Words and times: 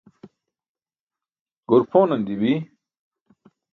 goor 1.67 1.83
pʰonan 1.89 2.21
dii 2.25 2.37
bi. 2.41 2.53